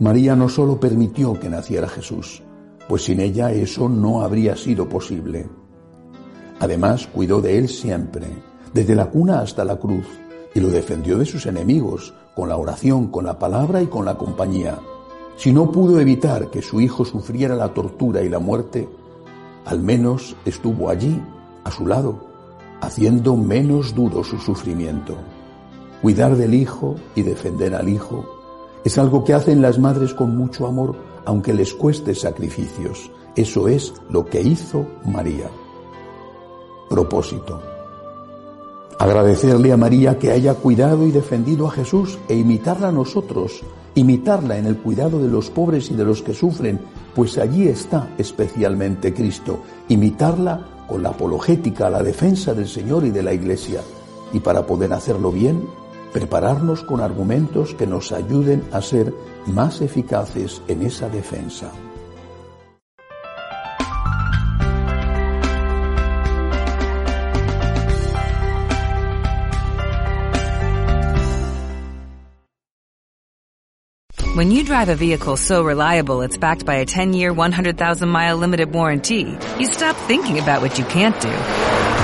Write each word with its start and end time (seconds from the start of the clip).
María 0.00 0.36
no 0.36 0.48
solo 0.48 0.78
permitió 0.78 1.38
que 1.40 1.48
naciera 1.48 1.88
Jesús, 1.88 2.40
pues 2.88 3.04
sin 3.04 3.18
ella 3.18 3.50
eso 3.50 3.88
no 3.88 4.22
habría 4.22 4.56
sido 4.56 4.88
posible. 4.88 5.48
Además, 6.60 7.08
cuidó 7.12 7.40
de 7.40 7.58
él 7.58 7.68
siempre, 7.68 8.28
desde 8.72 8.94
la 8.94 9.10
cuna 9.10 9.40
hasta 9.40 9.64
la 9.64 9.76
cruz, 9.76 10.06
y 10.54 10.60
lo 10.60 10.68
defendió 10.68 11.18
de 11.18 11.24
sus 11.24 11.46
enemigos, 11.46 12.14
con 12.36 12.48
la 12.48 12.56
oración, 12.56 13.08
con 13.08 13.24
la 13.24 13.40
palabra 13.40 13.82
y 13.82 13.88
con 13.88 14.04
la 14.04 14.16
compañía. 14.16 14.78
Si 15.36 15.52
no 15.52 15.72
pudo 15.72 15.98
evitar 15.98 16.48
que 16.48 16.62
su 16.62 16.80
hijo 16.80 17.04
sufriera 17.04 17.56
la 17.56 17.74
tortura 17.74 18.22
y 18.22 18.28
la 18.28 18.38
muerte, 18.38 18.88
al 19.64 19.80
menos 19.80 20.36
estuvo 20.44 20.90
allí, 20.90 21.20
a 21.64 21.72
su 21.72 21.86
lado, 21.86 22.20
haciendo 22.80 23.36
menos 23.36 23.96
duro 23.96 24.22
su 24.22 24.38
sufrimiento. 24.38 25.16
Cuidar 26.02 26.36
del 26.36 26.54
hijo 26.54 26.94
y 27.16 27.22
defender 27.22 27.74
al 27.74 27.88
hijo 27.88 28.37
es 28.84 28.98
algo 28.98 29.24
que 29.24 29.34
hacen 29.34 29.62
las 29.62 29.78
madres 29.78 30.14
con 30.14 30.36
mucho 30.36 30.66
amor, 30.66 30.96
aunque 31.24 31.52
les 31.52 31.74
cueste 31.74 32.14
sacrificios. 32.14 33.10
Eso 33.36 33.68
es 33.68 33.92
lo 34.10 34.24
que 34.24 34.40
hizo 34.40 34.86
María. 35.04 35.50
Propósito. 36.88 37.60
Agradecerle 38.98 39.72
a 39.72 39.76
María 39.76 40.18
que 40.18 40.32
haya 40.32 40.54
cuidado 40.54 41.06
y 41.06 41.12
defendido 41.12 41.68
a 41.68 41.70
Jesús 41.70 42.18
e 42.28 42.34
imitarla 42.34 42.88
a 42.88 42.92
nosotros, 42.92 43.62
imitarla 43.94 44.58
en 44.58 44.66
el 44.66 44.78
cuidado 44.78 45.20
de 45.20 45.28
los 45.28 45.50
pobres 45.50 45.90
y 45.90 45.94
de 45.94 46.04
los 46.04 46.22
que 46.22 46.34
sufren, 46.34 46.80
pues 47.14 47.38
allí 47.38 47.68
está 47.68 48.08
especialmente 48.18 49.14
Cristo, 49.14 49.60
imitarla 49.88 50.66
con 50.88 51.02
la 51.02 51.10
apologética, 51.10 51.90
la 51.90 52.02
defensa 52.02 52.54
del 52.54 52.66
Señor 52.66 53.04
y 53.04 53.10
de 53.10 53.22
la 53.22 53.32
Iglesia. 53.32 53.82
Y 54.32 54.40
para 54.40 54.66
poder 54.66 54.92
hacerlo 54.92 55.30
bien, 55.30 55.62
prepararnos 56.12 56.82
con 56.82 57.00
argumentos 57.00 57.74
que 57.74 57.86
nos 57.86 58.12
ayuden 58.12 58.62
a 58.72 58.82
ser 58.82 59.12
más 59.46 59.80
eficaces 59.80 60.62
en 60.68 60.82
esa 60.82 61.08
defensa. 61.08 61.72
When 74.34 74.52
you 74.52 74.62
drive 74.62 74.88
a 74.88 74.94
vehicle 74.94 75.36
so 75.36 75.64
reliable 75.64 76.20
it's 76.20 76.36
backed 76.36 76.64
by 76.64 76.76
a 76.76 76.86
10-year, 76.86 77.32
100,000-mile 77.34 78.36
limited 78.36 78.72
warranty, 78.72 79.36
you 79.58 79.66
stop 79.66 79.96
thinking 80.06 80.38
about 80.38 80.62
what 80.62 80.78
you 80.78 80.84
can't 80.84 81.20
do 81.20 81.77